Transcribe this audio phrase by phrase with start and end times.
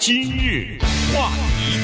[0.00, 0.78] 今日
[1.12, 1.78] 话题，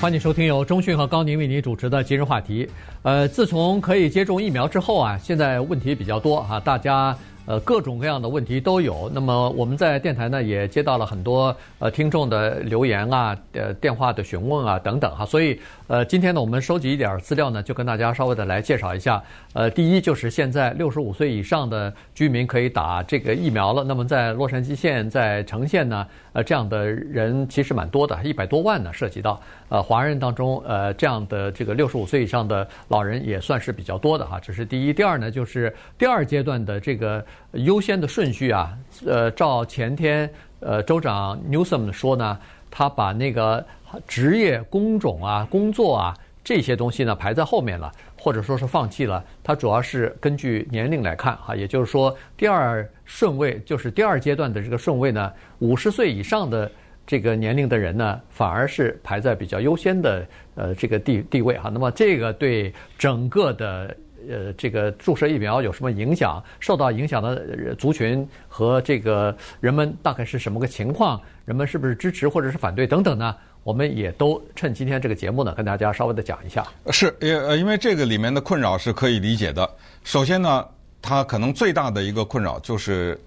[0.00, 2.66] 欢迎收听由中讯和高宁为您主持的今日话题。
[3.02, 7.14] 呃，自从可以接种疫苗之后啊，现在问题比较多啊，大家。
[7.50, 9.10] 呃，各种各样的问题都有。
[9.12, 15.26] 那么我们在电台呢，也接到了很多呃听众的留言啊，呃电话的询问啊等等哈。
[15.26, 19.20] 所以呃，今天呢，我们收集一点资料呢，就跟大家稍微的来介绍一下。
[19.52, 23.82] 呃，第一就是现在六十五岁以上的居民可以打这个疫苗了。
[23.82, 34.38] 那么在洛杉矶县、在城县呢，呃，这样的人其实蛮多的，一百多万呢，涉及到呃华人当中，呃这样的这个六十五岁以上的老人也算是比较多的哈。
[34.40, 34.92] 这是第一。
[34.92, 37.24] 第二呢，就是第二阶段的这个。
[37.54, 42.38] 优先的顺序啊，呃，照前天呃州长 Newsom 说呢，
[42.70, 43.66] 他把那个
[44.06, 49.24] 职业工种啊、工作啊这些东西呢排在后面了，或者说是放弃了。
[49.42, 56.70] 他主要是根据年龄来看哈，也就是说第二顺位就是第二阶段的这个顺位呢，五十岁以上的
[57.06, 61.70] 这个年龄的人呢，反而是排在比较优先的呃这个地地位哈。
[61.72, 63.96] 那么这个对整个的。
[64.28, 66.44] 呃，这个注射疫苗有什么影响？
[66.60, 71.18] 受到影响的族群和这个人们大概是什么个情况？
[71.46, 73.34] 人们是不是支持或者是反对等等呢？
[73.62, 76.66] 我们也都趁今天这个节目呢，跟大家稍微的讲一下。
[76.90, 79.68] 是，呃，因为这个里面的困扰是可以理解的。
[80.04, 80.66] 首先呢，
[81.02, 83.20] 它可能最大的一个困扰就是，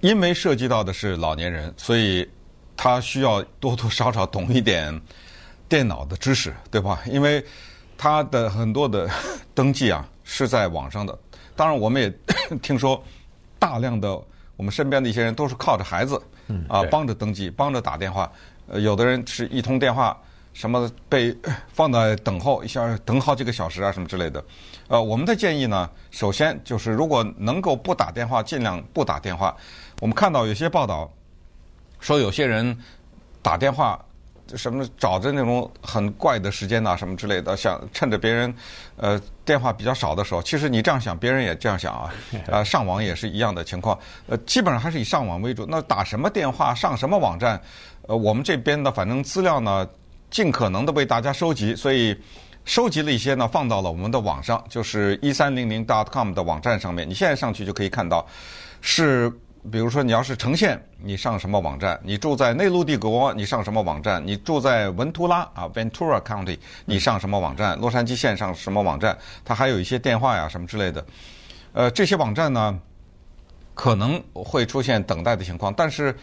[0.00, 2.28] 因为涉及到的是老年人，所以
[2.76, 5.00] 他需要多多少少懂一点
[5.68, 7.02] 电脑的知识，对吧？
[7.06, 7.44] 因为
[7.96, 9.08] 他的很多的
[9.54, 10.08] 登记啊。
[10.26, 11.18] 是在网上的，
[11.54, 12.10] 当然我们也
[12.62, 13.04] 听说，
[13.58, 14.18] 大量的
[14.56, 16.18] 我们身边的一些人都是靠着孩子，
[16.66, 18.32] 啊帮着登记，帮着打电话，
[18.66, 20.16] 呃有的人是一通电话，
[20.52, 21.36] 什么被
[21.72, 24.44] 放在等候一下，等好几个小时啊什么之类的，
[24.88, 29.56] 呃我们的建议呢，首先就是如果能够不打电话，尽量不打电话。
[30.00, 31.12] 我们看到有些报道
[32.00, 32.76] 说有些人
[33.42, 34.04] 打电话。
[34.54, 38.54] 什么找着那种很怪的时间呐，什么之类的，想趁着别人
[38.96, 42.12] 呃电话比较少的时候，其实你这样想，别人也这样想啊。
[42.46, 45.66] 呃， 上网也是一样的情况，呃，基本上还是以上网为主。
[45.68, 47.60] 那打什么电话，上什么网站，
[48.06, 49.88] 呃，我们这边的反正资料呢，
[50.30, 52.14] 尽可能的为大家收集，所以
[52.64, 57.08] 收集了一些呢，放到了我们的网上，就是一三零零 dot com 的网站上面。
[57.08, 58.26] 你现在上去就可以看到，
[58.80, 59.32] 是。
[59.72, 61.98] 比如说，你要是呈现，你上什么网站？
[62.04, 64.22] 你住在内陆帝国，你上什么网站？
[64.26, 67.78] 你住在文图拉啊，Ventura County，你上什么网站？
[67.78, 69.16] 洛杉矶县上什么网站？
[69.42, 71.04] 它还有一些电话呀什么之类的。
[71.72, 72.78] 呃，这些网站呢，
[73.74, 76.14] 可能会出现等待的情况，但是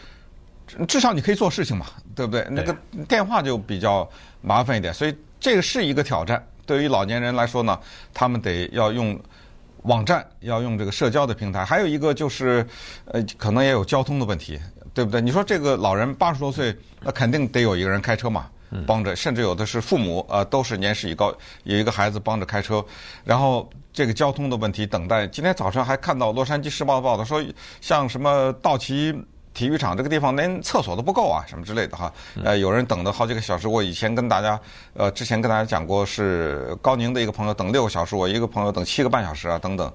[0.88, 2.46] 至少你可以做事情嘛，对不对？
[2.50, 2.76] 那个
[3.10, 4.08] 电话就比较
[4.42, 6.46] 麻烦一点，所以这个是一个挑战。
[6.66, 7.80] 对于老年人来说呢，
[8.14, 9.20] 他们得要用。
[9.84, 12.66] 网站要用这个社交的平台，还有一个就是，
[13.06, 14.60] 呃，可能也有交通的问题，
[14.94, 15.20] 对不对？
[15.20, 18.48] 你说这个老人八十多岁，那肯定得有一个人开车嘛，
[18.86, 21.34] 帮着，甚至有的是父母，呃，都是年事已高，
[21.64, 22.84] 有一个孩子帮着开车，
[23.24, 25.26] 然后这个交通的问题，等待。
[25.28, 27.44] 今天早上还看到《洛杉矶时报》的报道说，
[27.80, 29.14] 像什么道奇。
[29.54, 32.12] 体育场这个地方连厕所都不够啊，什么之类的哈。
[32.44, 33.68] 呃，有人等了好几个小时。
[33.68, 34.60] 我以前跟大家，
[34.94, 39.92] 呃，之前跟大家讲过，是高宁的一个朋友等六个小时，我一个朋友等七个半小时啊，等等。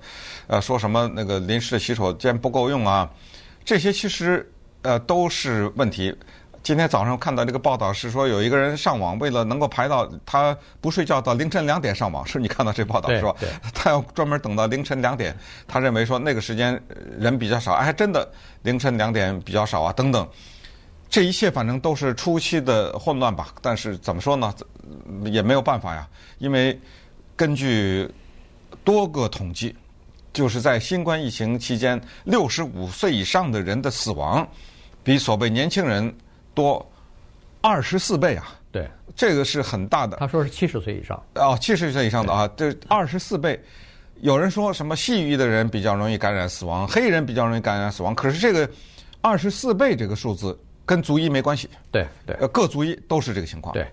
[0.46, 3.10] 呃，说什么那个临时的洗手间不够用啊，
[3.64, 4.50] 这些其实
[4.82, 6.14] 呃都是问题。
[6.66, 13.32] 今天早上看到这个报道是说，有一个人上网，为了能够排到他不睡觉到凌晨两点上网，是你看到这报道是吧？
[13.72, 15.32] 他要专门等到凌晨两点，
[15.68, 16.82] 他认为说那个时间
[17.16, 18.28] 人比较少，哎，真的
[18.62, 20.28] 凌晨两点比较少啊，等等，
[21.08, 23.54] 这一切反正都是初期的混乱吧。
[23.62, 24.52] 但是怎么说呢，
[25.26, 26.04] 也没有办法呀，
[26.38, 26.76] 因为
[27.36, 28.10] 根据
[28.82, 29.72] 多个统计，
[30.32, 34.44] 就是在新冠疫情期间，六十五岁以上的人的死亡
[35.04, 36.12] 比所谓年轻人。
[36.56, 36.90] 多
[37.60, 38.58] 二十四倍啊！
[38.72, 40.16] 对，这个是很大的。
[40.16, 43.62] 他说是七十岁以上哦，七十岁以上的啊，这二十四倍。
[44.22, 48.14] 有人说什么细语的人比较容易感染死亡，黑人比较容易感染死亡。
[48.14, 48.68] 可是这个
[49.20, 51.68] 二十四倍这个数字跟族裔没关系。
[51.92, 53.74] 对对，各族裔都是这个情况。
[53.74, 53.86] 对。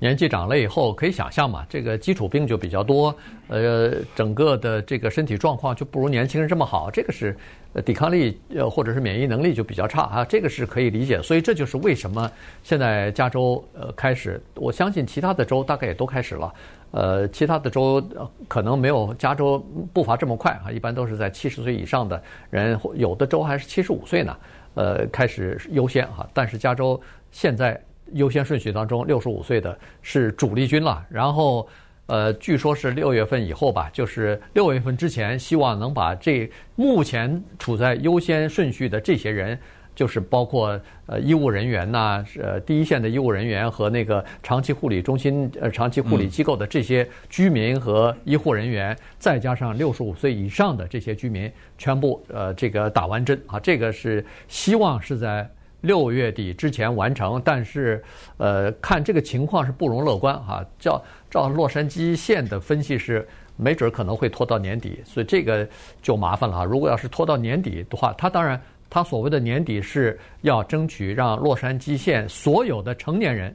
[0.00, 3.12] 年纪长了以后，可以想象嘛，这个基础病就比较多，
[3.48, 7.36] 呃，整个的这个身体状况就不如年轻人这么好，这个是
[7.84, 11.20] 抵抗力呃或者是免疫能力就比较差啊，这个是可以理解。
[11.20, 12.30] 所以这就是为什么
[12.62, 16.54] 现在加州呃开始，我相信其他的州大概也都开始了，
[16.92, 18.00] 呃，其他的州
[18.46, 19.58] 可能没有加州
[19.92, 24.36] 步伐这么快啊，一般都是在七十岁以上的人，有的州还是七十五岁呢，
[24.74, 27.00] 呃，开始优先哈，但是加州
[27.32, 27.80] 现在。
[28.12, 31.04] 优先顺序当中，六十五岁的是主力军了。
[31.10, 31.68] 然后，
[32.06, 39.58] 呃，据说是六月份以后吧，就是六月份之前，希望能把这目前处在优先顺序的这些人，
[39.94, 55.48] 就是包括呃医务人员呐，呃第一线的医务人员和那个长期护理中心呃长期护理机构的这些居民和医护人员，再加上六十五岁以上的这些居民，全部呃这个打完针啊，这个是希望是在
[55.80, 58.02] 六月底之前完成，但是
[58.36, 63.26] 呃看这个情况是不容乐观哈，照照洛杉矶县的分析是。
[63.60, 65.68] 没准可能会拖到年底，所以这个
[66.00, 66.64] 就麻烦了哈。
[66.64, 73.52] 如果要是拖到年底的话，他当然他所谓的年底是要争取让洛杉矶县所有的成年人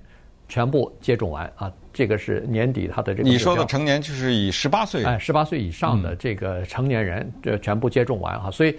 [0.49, 3.29] 全部接种完啊，这个是年底他的这个。
[3.29, 8.77] 你说的成年就是以十八岁，哎，十八岁以上的这个成年人这全部接种完哈，所以，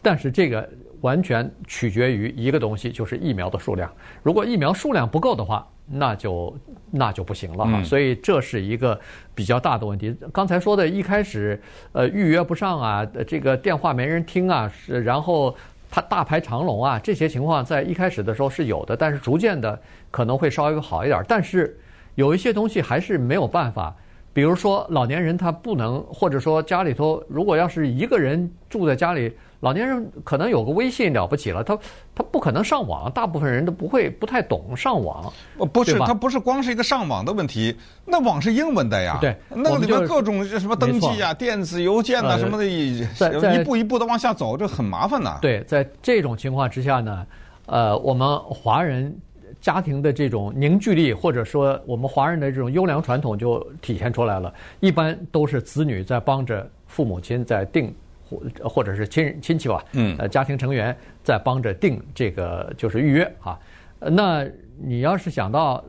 [0.00, 0.66] 但是这个
[1.04, 3.92] 完全取决于一个东西，就是疫苗的数量。
[4.22, 6.56] 如果疫苗数量不够的话，那就
[6.90, 8.98] 那就不行了哈，所以这是一个
[9.34, 10.16] 比较大的问题。
[10.32, 11.60] 刚才说的一开始，
[11.92, 15.54] 呃，预约不上啊，这个电话没人听啊，是然后
[15.90, 19.78] 他大排长龙啊，这些情况在一开始的时候是有的，但是逐渐的
[20.10, 21.22] 可能会稍微好一点。
[21.28, 21.78] 但是
[22.14, 23.94] 有一些东西还是没有办法，
[24.32, 29.30] 比如说老年人他不能，或者说家里头如果要是一个人住在家里。
[29.64, 31.74] 老年人可能有个微信了不起了，他
[32.14, 35.32] 他不可能上网，大部分人都不会不太懂上网。
[35.72, 37.74] 不是，他不是光是一个上网的问题，
[38.04, 39.16] 那网是英文的呀。
[39.22, 45.38] 对，那个里面各种什么登记啊、电子邮件啊什么的，一步一步的往下走，这很麻烦呐。
[45.40, 47.26] 对，在这种情况之下呢，
[47.64, 49.16] 呃，我们华人
[49.62, 54.52] 家庭的这种凝聚力，或者说我们华人的这种优良传统就体现出来了。
[54.80, 57.94] 一般都是子女在帮着父母亲在定。
[58.24, 63.58] 或或者是亲人亲戚吧，嗯，呃，家庭成员在帮着订这个就是预约啊。
[64.00, 64.46] 那
[64.82, 65.82] 你要是想到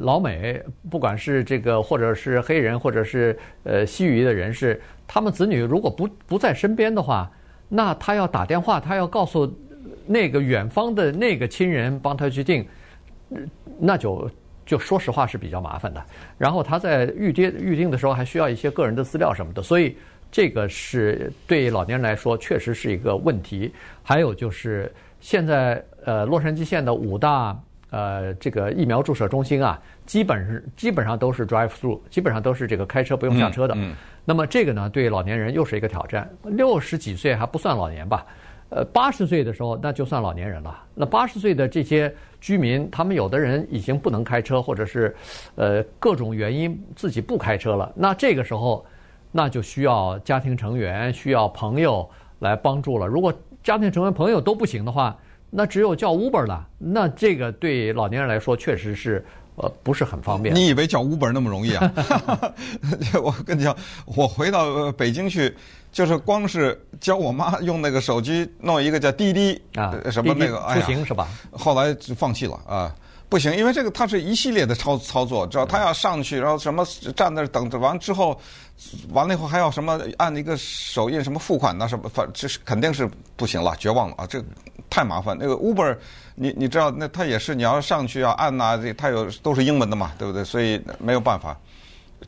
[0.00, 7.30] 老美，不管是这个或者是黑人或者是呃西语的人士，他们子女如果不不在身边的话，
[7.68, 9.50] 那他要打电话，他要告诉
[10.06, 12.66] 那个远方的那个亲人帮他去订，
[13.78, 14.30] 那就
[14.66, 16.04] 就说实话是比较麻烦的。
[16.36, 19.96] 然后他在预定预订的时候还需要一些个人的资料什么的，所以。
[20.34, 23.72] 这个是对老年人来说确实是一个问题。
[24.02, 27.56] 还有就是现在呃，洛杉矶县的五大
[27.90, 33.76] 呃这个疫苗注射中心啊，基本是基本上都是 drive through，基本上都是这个开车不用下车的。
[33.76, 33.94] 嗯。
[34.24, 36.28] 那么这个呢，对老年人又是一个挑战。
[36.42, 38.26] 六十几岁还不算老年吧？
[38.70, 40.82] 呃，八十岁的时候那就算老年人了。
[40.96, 45.14] 那八十岁的这些居民，他们有的人已经不能开车，或者是
[45.54, 47.92] 呃各种原因自己不开车了。
[47.94, 48.84] 那这个时候。
[49.36, 52.08] 那就需要家庭成员、需要朋友
[52.38, 53.04] 来帮助了。
[53.04, 53.34] 如果
[53.64, 55.16] 家庭成员、朋友都不行的话，
[55.50, 56.64] 那只有叫 Uber 了。
[56.78, 59.26] 那这个对老年人来说确实是
[59.56, 60.54] 呃不是很方便。
[60.54, 61.92] 你以为叫 Uber 那么容易啊？
[63.20, 65.52] 我跟你讲，我回到北京去，
[65.90, 71.26] 就是光是教我妈用那个手机弄一个叫滴滴啊，什么那个出行是吧？
[71.50, 72.94] 后来就放弃了啊。
[73.34, 76.86] 不行，因为这个它是一系列的操操作，知道他要上去，然后什么
[77.16, 78.38] 站那儿等着，完之后，
[79.10, 84.24] 完了以后还要什么按一个手印什么付款呐什么，反这是肯定是不行了，绝望了啊！
[84.24, 84.40] 这
[84.88, 85.36] 太麻烦。
[85.36, 85.98] 那个 Uber，
[86.36, 90.44] 你你知道，那他也是你要上去要按呐，这他有都是英文的嘛，对不对？
[90.44, 91.58] 所以没有办法，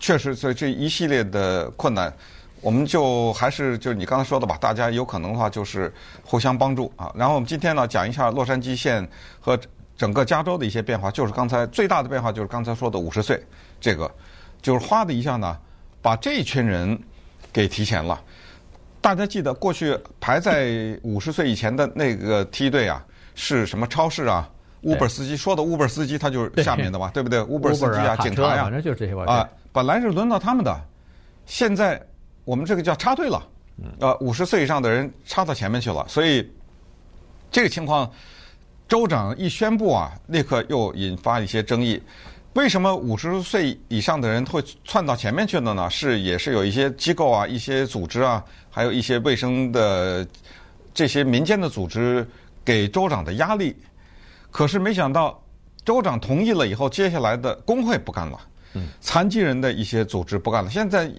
[0.00, 2.12] 确实，所以这一系列的困难，
[2.60, 5.94] 我们就还是就是你刚才说的吧，大家有可能的话就是
[6.24, 7.12] 互相帮助啊。
[7.14, 9.08] 然后我们今天呢讲一下洛杉矶县
[9.38, 9.56] 和。
[9.96, 13.42] 整个加州的一些变化，就是刚才最大的变化，就是刚才说的五十岁，
[13.80, 14.10] 这个
[14.60, 15.56] 就是哗的一下呢，
[16.02, 16.98] 把这一群人
[17.52, 18.20] 给提前了。
[19.00, 23.02] 大家记得过去排在五十岁以前的那个梯队啊，
[23.34, 24.50] 是什么超市啊
[24.82, 29.48] ，Uber 司机说的 Uber 司机，他就是下面的嘛，对不对？Uber 司机啊，警察呀，反正就是这些啊。
[29.72, 30.78] 本来是轮到他们的，
[31.46, 31.98] 现在
[32.44, 33.42] 我们这个叫插队了，
[34.00, 36.46] 呃，五十岁以上的人插到前面去了，所以
[37.50, 38.10] 这个情况。
[38.88, 42.00] 州长一宣布啊，立刻又引发一些争议。
[42.54, 45.90] 为什么五十岁以上的人会窜到前面去了呢？
[45.90, 50.26] 是也是有一些机构啊、一些组织啊，还有一些卫生的
[50.94, 52.26] 这些民间的组织
[52.64, 53.76] 给州长的压力。
[54.50, 55.38] 可是没想到
[55.84, 58.40] 州长同意了以后，接下来的工会不干了，
[59.02, 60.70] 残疾人的一些组织不干了。
[60.70, 61.12] 现在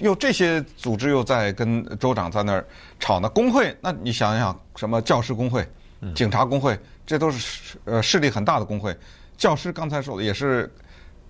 [0.00, 2.66] 又这些组织又在跟州长在那儿
[3.00, 3.28] 吵呢。
[3.30, 5.66] 工会，那你想想，什么教师工会、
[6.14, 6.78] 警察工会？
[7.06, 8.96] 这都是呃势力很大的工会，
[9.36, 10.72] 教师刚才说的也是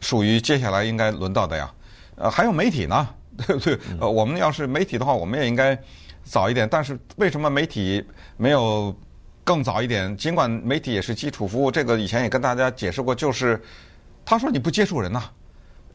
[0.01, 1.69] 属于接下来应该轮到的呀，
[2.17, 3.09] 呃还有媒体呢，
[3.45, 3.77] 对不对？
[4.01, 5.77] 呃我们要是媒体的话，我们也应该
[6.23, 6.69] 早一点。
[6.71, 8.05] 但是为什么媒体
[8.37, 8.95] 没有
[9.43, 10.17] 更早一点？
[10.17, 13.61] 尽管媒体也是基础服务，这个以前也跟大家解释过，就是
[14.25, 15.25] 他说你不接触人呐，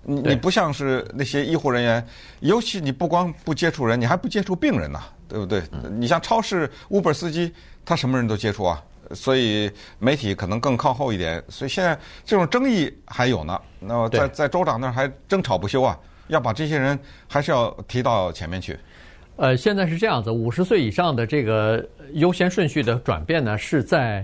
[0.03, 2.05] 你你不像是那些医护人员，
[2.41, 5.63] 尤其你不光不接触人，你还不接触病人呐，对不对？
[5.89, 7.53] 你像超市 Uber 司机，
[7.89, 8.83] 他什么人都接触啊。
[9.11, 11.43] 所以媒体可能更靠后一点。
[11.49, 13.59] 所以现在这种争议还有呢。
[13.79, 18.77] 那么在在州长那儿还争吵不休啊，要把这些人还是要提到前面去。
[19.37, 24.23] 呃，现在是这样子，五十岁以上的这个优先顺序的转变呢，是在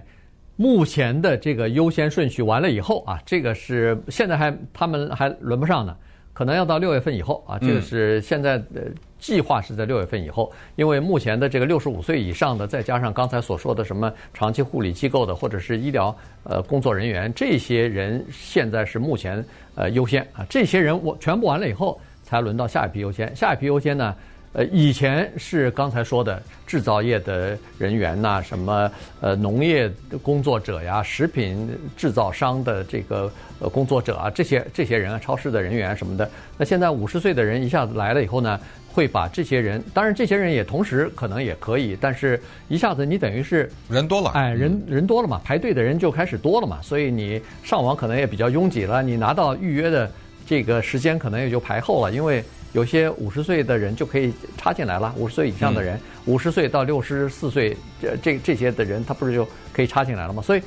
[0.56, 5.98] 目前的这个优先顺序完了以后啊，这个是现在还他们还轮不上呢。
[6.32, 8.92] 可能要到六月份以后啊，这个是现在的
[9.26, 24.16] 计划是在六月份以后，因为目前的这个六十五岁以上的，再加上刚才所说的什么长期护理机构的或者是医疗呃工作人员，这些人现在是目前呃优先啊，这些人我全部完了以后，才轮到下一批优先，下一批优先呢。
[24.56, 29.92] 呃，以前是刚才说的制造业的人员呐，什么呃农业
[30.24, 36.32] 工作者呀，食品制造商的这个呃工作者啊，这些这些人啊，超市的人员什么的。
[36.58, 38.58] 那现在五十岁的人一下子来了以后呢，
[38.94, 50.10] 会把这些人，当然这些人也同时可能也可以，但是一下子你等于是人多了，哎，人人多了嘛，排队的人就开始多了嘛，所以你上网可能也比较拥挤了，你拿到预约的
[50.48, 52.42] 这个时间可能也就排后了，因为。
[52.76, 60.44] 有些五十岁的人就可以插进来了，五十岁以上的人，五十岁到六十四岁这这这些的人，他不是就可以插进来了吗？
[60.44, 60.62] 所以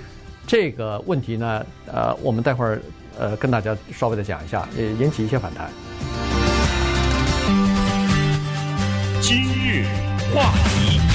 [0.46, 2.80] 这个问题呢，呃，我们待会儿
[3.18, 5.70] 呃跟大家稍微的讲一下，也引起一些反弹。
[9.20, 9.84] 今日
[10.34, 11.07] 话题。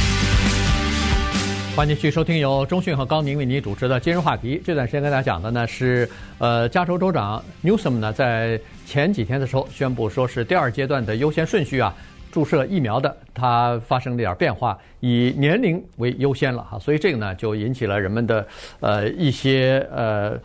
[1.75, 4.61] 欢迎继续收听由中讯和高宁为您主持的今日话题。
[4.63, 11.91] 这段时间跟大家讲的呢是，呃，加州州长 Newsom 呢在前几天的时候宣布说是第二阶段的优先顺序啊，
[12.31, 18.47] 注射疫苗的它发生了点变化，以年龄为优先了哈，所以这个呢就引起了人们的
[18.79, 20.39] 呃一些呃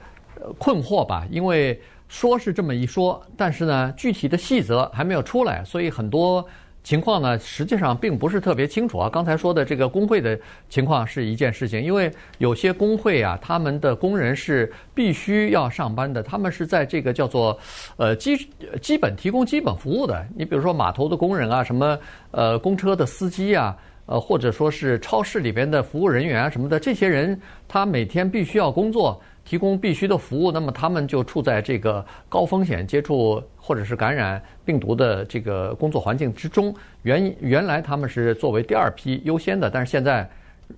[0.57, 6.43] 困惑吧，因为说是这么一说，但是呢具体的细则还没有出来，所以很多。
[6.85, 9.11] 情况呢，实际上并不是特别清楚啊。
[9.11, 10.39] 刚才说的这个工会的
[10.71, 17.59] 情况是一件事情，因为有些工会啊，他们的工人是必须要上班的，他们是在这个叫做
[17.97, 18.37] 呃基
[18.81, 20.27] 基本提供基本服务的。
[20.35, 21.99] 你比如说码头的工人啊，什么
[22.31, 29.21] 呃公车的司机啊，呃或者说是超市里边的服务人员啊什么的，这些人他每天必须要工作。
[29.49, 36.75] 提供必须的服务，那么他们就处在这个高风险接触或者是感染病毒的这个工作环境之中。
[37.01, 40.29] 原原来他们是作为第二批优先的，但是现在，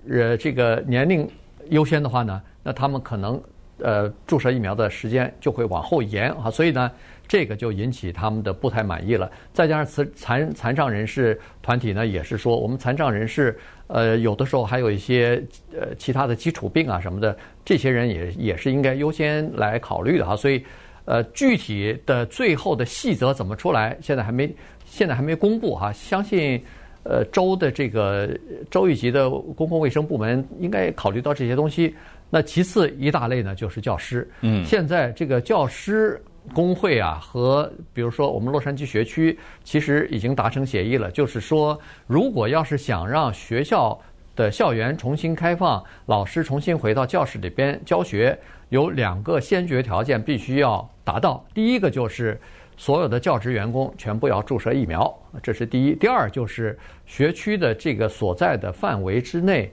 [0.09, 1.29] 呃，这个年龄
[1.71, 3.43] 优先的话呢，那他们可能
[3.79, 6.89] 呃注射疫苗的时间就会往后延啊，所以呢。
[7.31, 9.31] 这个就引起他们的不太满意了。
[9.53, 13.57] 再加上残残残障人士团体呢，也是说我们残障人士，
[13.93, 15.43] 呃，有的时候还有一些
[15.73, 20.37] 呃其他的基础病啊什么的，这些人也也是应该优先来考虑的哈。
[20.37, 20.65] 所以，
[21.07, 24.49] 呃，具体的最后的细则怎么出来，现在还没
[24.87, 25.93] 现在还没公布哈。
[25.93, 26.63] 相信
[27.03, 28.31] 呃州的这个
[28.71, 31.93] 州一级的公共卫生部门应该考虑到这些东西。
[32.31, 36.23] 那其次一大类呢就是教师，嗯，现在这个教师。
[36.53, 43.99] 工会啊，和比如说我们洛杉矶学区，其实已经达成协议了，就是说，如果要是想让学校
[44.35, 48.37] 的校园重新开放，老师重新回到教室里边教学，
[48.71, 51.45] 有两个先决条件必须要达到。
[51.53, 52.41] 第一个就是
[52.77, 55.95] 所有的教职员工全部要注射疫苗，这是第一。
[55.95, 59.71] 第二就是学区的这个所在的范围之内，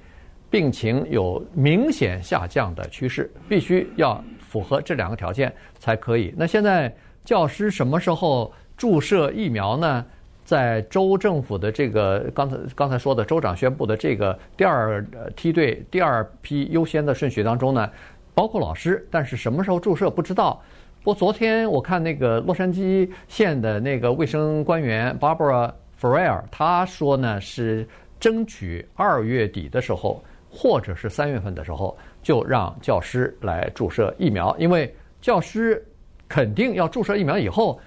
[0.49, 4.21] 病情有明显下降的趋势，必须要。
[4.59, 6.33] 符合这两个条件才可以。
[6.37, 10.05] 那现在教师什么时候注射疫苗呢？
[10.43, 17.91] 在州政府的这个刚才刚才说的州长宣布的这个第二梯队第二批优先的顺序当中呢，
[18.33, 20.61] 包括老师，但是什么时候注射不知道。
[21.03, 27.85] 不过昨天我看那个洛杉矶县的那个卫生官员 Barbara Ferrer，他说呢是
[28.17, 31.97] 争取二月底的时候，或者是三月份的时候。
[32.27, 35.81] 就让教师来注射疫苗，因为教师
[36.27, 37.79] 肯定要注射疫苗以后，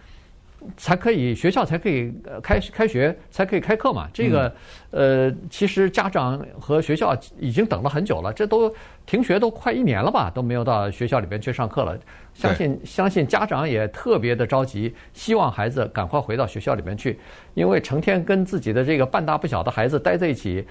[0.79, 2.11] 才可以学校才可以
[2.43, 4.09] 开开学，才可以开课嘛。
[4.15, 4.51] 这个
[4.93, 11.95] 呃，其实家长和学校已经等了很久了，这都停学都快一年了吧，都没有到学校里边去上课了。
[12.33, 17.19] 相信相信家长也特别的着急，希望孩子赶快回到学校里面去，
[17.53, 20.67] 因为成天跟自己的这个半大不小的孩子待在一起，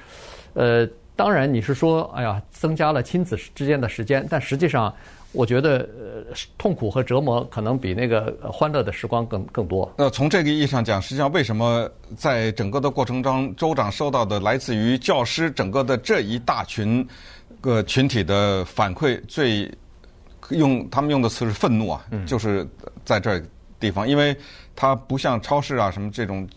[0.56, 0.90] 呃。
[1.20, 4.96] 当然，你是说，哎呀，增加了亲子之间的时间，但实际上，
[5.34, 9.94] 我觉得，呃，痛苦和折磨可能比那个欢乐的时光更更多。
[9.98, 17.06] 那从这个意义上讲，实际上为什么在整个的过程中，州长收到的来自于教师整个的这一大群
[17.60, 19.70] 个群体的反馈，最
[20.52, 22.66] 用他们用的词是愤怒啊，就是
[23.04, 23.44] 在这
[23.78, 24.34] 地方，因为
[24.74, 26.48] 他不像超市啊什么这种，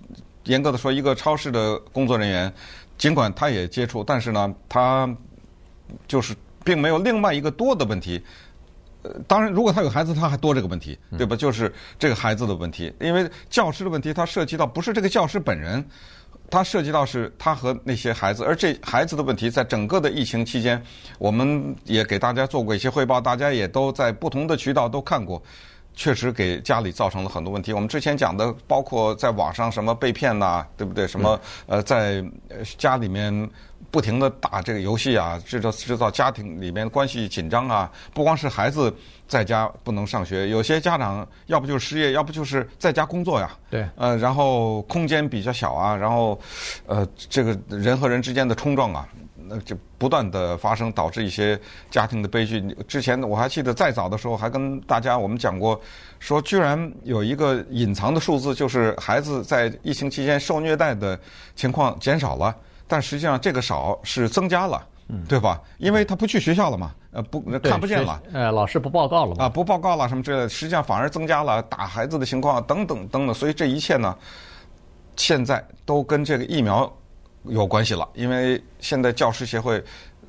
[0.44, 2.52] 严格的说，一个超市的工作人员。
[3.02, 5.12] 尽管他也接触，但是呢，他
[6.06, 8.22] 就是并没有另外一个多的问题。
[9.02, 11.34] 呃，当然，如果他有孩子，他还多这个问题，对吧？
[11.34, 15.84] 就是这个孩子的问题，因为教师的问题，它涉及到不是这个教师本人，
[16.48, 20.80] 它涉及到是他和那些孩子，而这孩子的问题，在整个的疫情期间，
[21.18, 25.42] 我们也给大家做过一些汇报，大家也都在不同的渠道都看过。
[25.94, 27.72] 确实给家里造成了很多问题。
[27.72, 31.06] 我们之前讲的，包括在网上什么被骗呐，对不对？
[31.06, 32.24] 什么呃，在
[32.78, 33.50] 家里面
[33.90, 37.90] 不停的打这个游戏啊，制造制造家庭里面关系紧张啊。
[38.14, 38.94] 不光是孩子
[39.28, 43.50] 在家不能上学，有些家长要不就是失业，要不就是在家工作呀。
[43.70, 43.86] 对。
[43.96, 46.40] 呃，然后空间比较小啊，然后
[46.86, 49.06] 呃，这个人和人之间的冲撞啊。
[49.52, 52.60] 那就不断的发生，导致一些家庭的悲剧。
[52.88, 55.78] 之前我还记得，再早的时候还跟大家我们讲过，
[56.18, 61.18] 说居然有一个隐藏的数字，就是孩子在疫情期间受虐待的
[61.54, 62.56] 情况减少了，
[62.88, 64.82] 但实际上这个少是增加了，
[65.28, 65.60] 对吧？
[65.76, 73.34] 因为他不去学校了嘛，呃，不看不见了，呃，老师不报告了嘛，啊，不报告了什么之类的，实际上反而增加了打孩子的情况等等等等。
[73.34, 74.16] 所以这一切呢，
[75.16, 76.90] 现在都跟这个疫苗。
[77.44, 79.82] 有关系了，因为现在教师协会，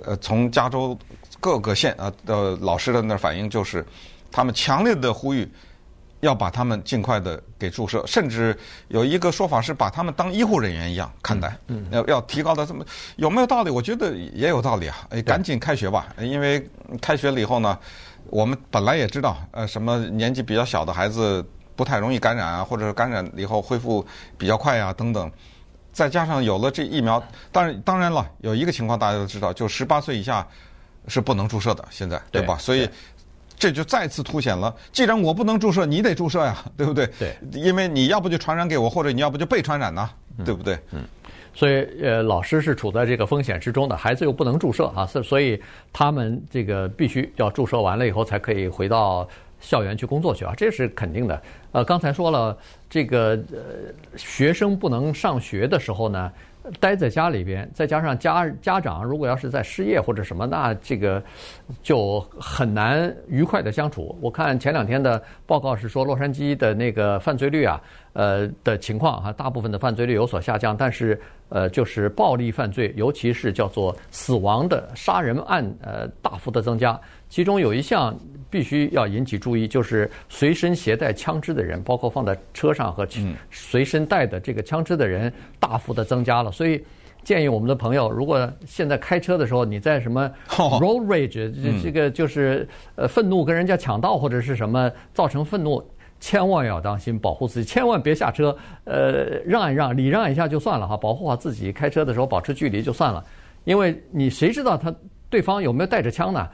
[0.03, 0.97] 呃，从加州
[1.39, 3.85] 各个县啊的老师的那儿反映，就是
[4.31, 5.47] 他们强烈的呼吁，
[6.21, 12.83] 要把他们尽快的给注射，甚至有一个说法是把他们当医护人员一样看待，嗯，要要提高到这么
[13.17, 13.69] 有没有道理？
[13.69, 16.65] 我觉得也有道理啊，哎，赶紧开学吧，因为
[16.99, 17.77] 开学了以后呢，
[18.29, 24.03] 我们本来也知道，呃，什么年纪比较小的孩子不太容易感染啊，或者感染以后恢复
[24.37, 25.31] 比较快啊，等等。
[25.93, 30.45] 再加上有了这疫苗，当然当然了，有一个情况大家都知道，就十八岁以下
[31.07, 32.57] 是不能注射的，现在对吧？
[32.57, 32.89] 所以
[33.57, 37.07] 这就再次凸显了，既然我不能注射，你得注射呀，对不对？
[37.19, 40.09] 对，因为你要不就传染给我，或者你要不就被传染呢，
[40.43, 40.77] 对不对？
[40.91, 41.03] 嗯。
[41.55, 45.61] 所以呃，老师是处在这个风险之中的，孩子又不能注射啊，所所以
[45.93, 49.27] 他们这个必须要注射完了以后才可以回到
[49.63, 51.41] 校园去工作去啊，这是肯定的。
[51.71, 52.55] 呃，刚才说了，
[52.89, 56.31] 这个呃，学生不能上学的时候呢，
[56.79, 61.23] 待在家里边，再加上家家长如果要是在失业或者什么，那这个
[61.81, 64.15] 就很难愉快的相处。
[64.21, 76.99] 我看前两天的报告是说，洛杉矶的那个犯罪率啊，呃的情况哈，大部分的犯罪率有所下降，但是呃，就是暴力犯罪，尤其是叫做死亡的杀人案，呃，大幅的增加。
[77.29, 78.15] 其中有一项
[78.53, 83.07] 必须要引起注意，就是随身携带枪支的人，包括放在车上和
[83.49, 86.51] 随身带的这个枪支的人，大幅的增加了。
[86.51, 86.79] 所以
[87.23, 95.83] 建议我们的朋友，如果现在开车的时候你在什么 road rage，这个就是呃愤怒跟人家抢道或者是什么造成愤怒，
[96.19, 103.25] 千万要当心，保护自己，千万别下车，呃让一让，礼让一下就算了哈，保护好自己，开车的时候保持距离就算了，
[103.63, 104.93] 因为你谁知道他
[105.27, 106.47] 对方有没有带着枪呢？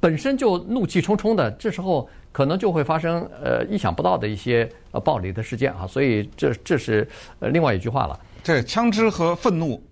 [0.00, 7.08] 本身就怒气冲冲的，这时候可能就会发生呃意想不到的一些呃暴力的事件啊，所以这这是
[7.40, 8.18] 呃另外一句话了。
[8.42, 9.82] 这枪支和愤怒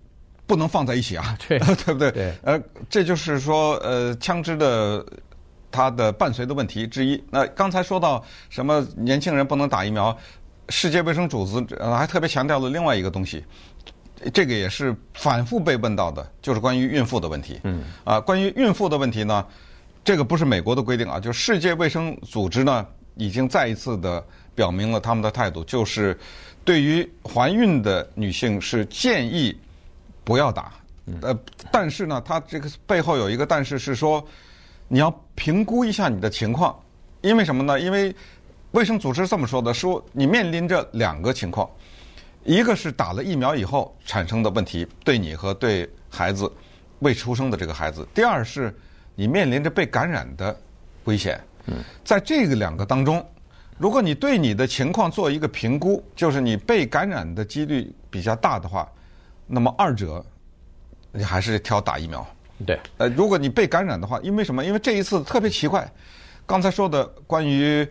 [0.45, 2.11] 不能放在一起啊， 对对不对？
[2.11, 2.33] 对。
[2.43, 5.05] 呃，这就是说呃枪支的
[5.71, 7.21] 它的伴随的问题之一。
[7.29, 10.15] 那刚才说到什么年轻人不能打疫苗，
[10.69, 13.43] 世界卫生组织呃还特别强调了另外一个东西。
[14.31, 17.59] 这个也是反复被问到的，就是关于孕妇的问题。
[17.63, 19.43] 嗯，啊，关于孕妇的问题呢，
[20.03, 22.85] 这个不是美国的规定啊，就世界卫生组织呢
[23.15, 24.23] 已经再一次的
[24.55, 26.17] 表明了他们的态度，就是
[26.65, 29.55] 对于怀孕的女性是建议
[30.23, 30.73] 不要打。
[31.21, 31.37] 呃，
[31.71, 34.25] 但是呢，它这个背后有一个但是是说，
[34.87, 36.79] 你要评估一下你的情况，
[37.21, 37.79] 因为什么呢？
[37.79, 38.15] 因为
[38.71, 41.69] 卫生组织这么说的，说你面临着两个情况。
[42.43, 46.51] 一个是打了疫苗以后产生的问题，对你和对孩子
[46.99, 48.73] 未出生的这个孩子；第二是
[49.15, 50.55] 你面临着被感染的
[51.05, 51.39] 危险。
[51.67, 53.25] 嗯在这个两个当中，
[53.77, 58.89] 如果你对你的情况做一个评估，就是你被感染的几率比较大的话，
[59.47, 60.25] 那么二者
[61.11, 62.25] 你还是挑打疫苗。
[62.65, 64.65] 对，呃，如果你被感染的话，因为什么？
[64.65, 65.91] 因为这一次特别奇怪，
[66.45, 67.87] 刚才说的关于。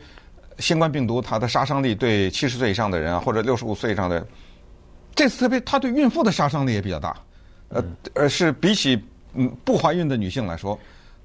[0.58, 4.26] 新冠病毒它的杀伤力对七十岁以上的人啊，或者六十五岁以上的人，
[5.14, 7.16] 这次特别，它对孕妇的杀伤力也比较大，
[7.70, 9.02] 呃，呃是比起
[9.32, 10.78] 嗯不怀孕的女性来说，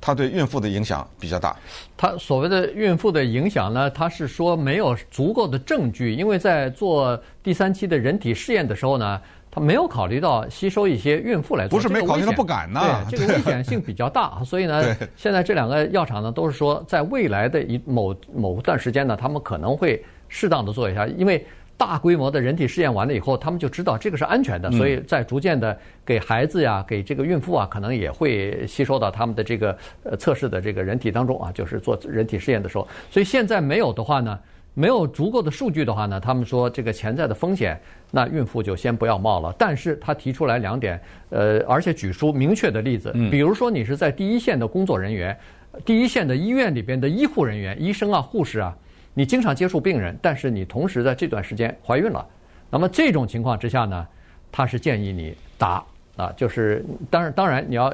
[0.05, 1.55] 它对孕妇的影响比较大。
[1.97, 9.19] 它所谓的孕妇的影响呢，它是说没有足够的证据，因为在做第三期的人体试验的时候呢。
[9.51, 12.81] 他没有考虑到吸收一些孕妇来做，不是没考虑，他不敢呢。
[13.09, 14.83] 对，这个危险性比较大， 所以呢，
[15.15, 32.87] 现在这两个药厂呢都是说，在未来的一某某段时间呢，他们可能会适当的做一下，因为大规模的人体试验完了以后，他们就知道这个是安全的，所以在逐渐的给孩子呀、给这个孕妇啊，可能也会吸收到他们的这个呃测试的这个人体当中啊，就是做人体试验的时候。
[33.11, 34.39] 所以现在没有的话呢，
[34.73, 37.77] 没有足够的数据的话呢，他们说这个潜在的风险，
[38.09, 39.53] 那孕妇就先不要冒了。
[39.57, 40.97] 但是他提出来两点，
[41.29, 45.37] 呃，而且举出明确的例子，比如说你是在第一线的工作人员，
[45.83, 48.73] 第一线的医院里边的医护人员，医生啊、护士啊。
[49.17, 52.23] 你经常接触病人，但是你同时在这段时间怀孕了，
[52.69, 54.05] 那么这种情况之下呢，
[54.51, 55.81] 他是建议你打
[56.17, 57.91] 啊，就是当然当然你要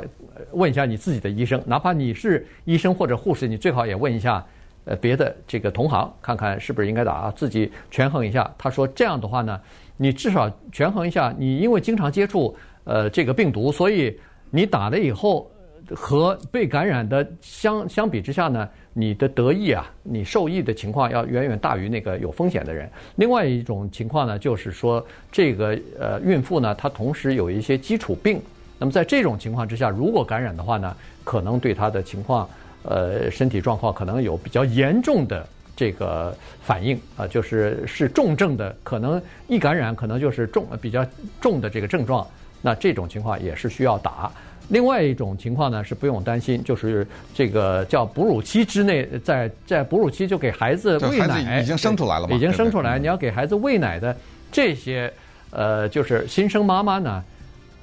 [0.52, 4.44] 问一下你自己的医生，哪怕你是医生或者护士，你最好也问一下
[4.86, 8.52] 呃别的这个同行，看看是不是应该打啊，自己权衡一下。
[8.58, 9.62] 他说这样的话呢，
[9.98, 15.50] 你至少权衡一下，你因为经常接触呃这个病毒，所以你打了以后。
[15.96, 22.90] 和被感染的相相比之下呢，你的得益啊，你受益的情况要远远大于那个有风险的人。
[23.16, 28.42] 另外一种情况呢，就是说这个呃孕妇呢，她同时有一些基础病，
[28.78, 32.50] 那么在这种情况之下，如果感染的话呢，可能对她的情况，
[32.84, 41.06] 呃身体状况可能有比较严重的这个反应啊，就是是重症的，可能一感染可能就是重比较
[41.40, 42.26] 重的这个症状，
[42.62, 44.32] 那这种情况也是需要打。
[44.72, 47.06] 另外一种情况呢，是不用担心，就是
[47.36, 54.16] 这个叫哺乳期之内，在在哺乳期就给孩子喂奶，已经生出来了嘛，已经生出来，你要给孩子喂奶的
[54.50, 55.12] 这些，
[55.50, 57.22] 呃，就是新生妈妈呢，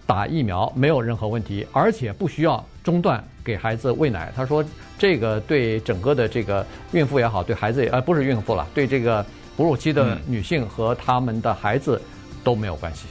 [0.07, 4.33] 打疫苗没有任何问题，而且不需要中断给孩子喂奶。
[4.35, 4.65] 他说，
[4.99, 9.25] 这个对整个的这个孕妇也好，对孩子也呃不是孕妇了，对这个
[9.59, 12.01] 哺乳期的女性和他们的孩子
[12.43, 13.07] 都没有关系。